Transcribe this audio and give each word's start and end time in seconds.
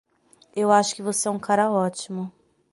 Eu 0.55 0.71
acho 0.71 0.95
que 0.95 1.01
você 1.03 1.27
é 1.27 1.31
um 1.31 1.37
cara 1.37 1.69
ótimo. 1.71 2.31